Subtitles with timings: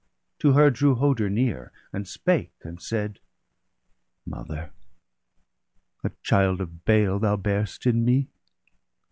[0.39, 3.19] To her drew Hoder near, and spake, and said:—
[3.95, 4.71] * Mother,
[6.03, 8.27] a child of bale thou bar'st in me